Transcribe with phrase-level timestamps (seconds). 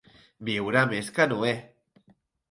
[0.47, 1.51] Viure més que Noé.